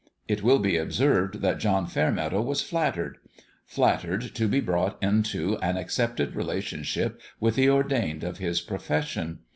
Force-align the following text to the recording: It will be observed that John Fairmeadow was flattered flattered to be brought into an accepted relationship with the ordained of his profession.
It 0.27 0.41
will 0.41 0.57
be 0.57 0.77
observed 0.77 1.41
that 1.41 1.59
John 1.59 1.85
Fairmeadow 1.85 2.41
was 2.41 2.63
flattered 2.63 3.19
flattered 3.67 4.33
to 4.33 4.47
be 4.47 4.59
brought 4.59 4.97
into 4.99 5.59
an 5.59 5.77
accepted 5.77 6.33
relationship 6.35 7.21
with 7.39 7.53
the 7.53 7.69
ordained 7.69 8.23
of 8.23 8.39
his 8.39 8.61
profession. 8.61 9.41